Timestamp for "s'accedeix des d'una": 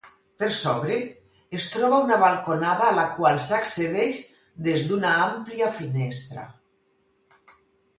3.51-5.15